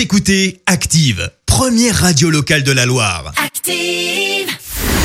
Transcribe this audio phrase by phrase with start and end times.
[0.00, 3.34] Vous écoutez Active, première radio locale de la Loire.
[3.36, 4.48] Active.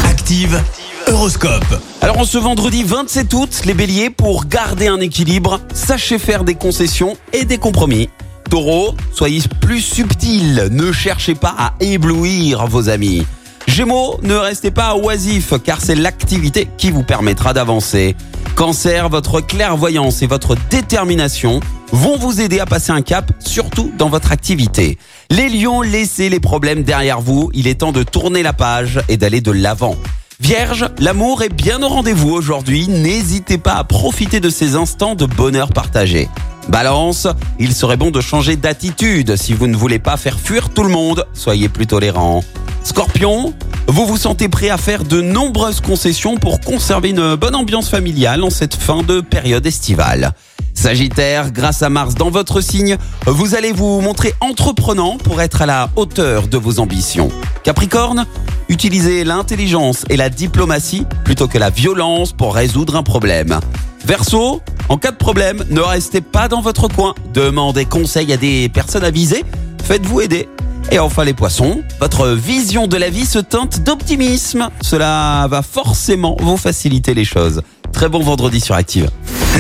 [0.06, 0.64] Active,
[1.08, 1.82] Horoscope.
[2.00, 6.56] Alors en ce vendredi 27 août, les béliers, pour garder un équilibre, sachez faire des
[6.56, 8.08] concessions et des compromis.
[8.50, 13.28] Taureau, soyez plus subtil, ne cherchez pas à éblouir vos amis.
[13.68, 18.16] Gémeaux, ne restez pas oisif car c'est l'activité qui vous permettra d'avancer.
[18.56, 21.60] Cancer, votre clairvoyance et votre détermination
[21.92, 24.98] vont vous aider à passer un cap, surtout dans votre activité.
[25.30, 29.18] Les lions, laissez les problèmes derrière vous, il est temps de tourner la page et
[29.18, 29.98] d'aller de l'avant.
[30.40, 35.26] Vierge, l'amour est bien au rendez-vous aujourd'hui, n'hésitez pas à profiter de ces instants de
[35.26, 36.30] bonheur partagé.
[36.70, 37.28] Balance,
[37.60, 40.90] il serait bon de changer d'attitude si vous ne voulez pas faire fuir tout le
[40.90, 42.42] monde, soyez plus tolérant.
[42.86, 43.54] Scorpion,
[43.88, 48.44] vous vous sentez prêt à faire de nombreuses concessions pour conserver une bonne ambiance familiale
[48.44, 50.34] en cette fin de période estivale.
[50.74, 55.66] Sagittaire, grâce à Mars dans votre signe, vous allez vous montrer entreprenant pour être à
[55.66, 57.30] la hauteur de vos ambitions.
[57.64, 58.26] Capricorne,
[58.70, 63.60] utilisez l'intelligence et la diplomatie plutôt que la violence pour résoudre un problème.
[64.06, 67.16] Verseau, en cas de problème, ne restez pas dans votre coin.
[67.34, 69.44] Demandez conseil à des personnes avisées.
[69.84, 70.48] Faites-vous aider.
[70.92, 74.70] Et enfin les poissons, votre vision de la vie se teinte d'optimisme.
[74.82, 77.62] Cela va forcément vous faciliter les choses.
[77.92, 79.10] Très bon vendredi sur Active.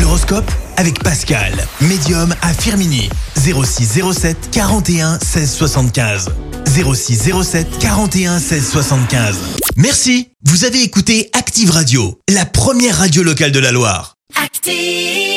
[0.01, 3.09] L'horoscope avec Pascal, médium à Firmini.
[3.37, 6.29] 0607 41 16 75.
[6.67, 9.37] 0607 41 16 75.
[9.77, 14.15] Merci, vous avez écouté Active Radio, la première radio locale de la Loire.
[14.43, 15.34] Active.